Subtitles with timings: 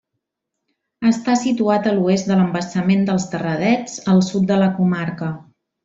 [1.09, 5.31] Està situat a l'oest de l'embassament dels Terradets, al sud de la comarca.